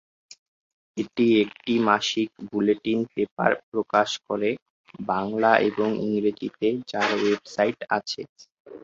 [0.97, 4.49] এটি একটি মাসিক বুলেটিন পেপার প্রকাশ করে
[5.07, 8.21] ।বাংলা এবং ইংরেজিতে যার ওয়েবসাইট আছে।